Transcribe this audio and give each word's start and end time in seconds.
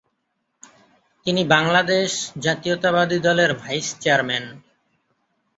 তিনি 1.25 1.41
বাংলাদেশ 1.47 2.09
জাতীয়তাবাদী 2.37 3.17
দলের 3.19 3.51
ভাইস 3.53 3.87
চেয়ারম্যান। 3.99 4.45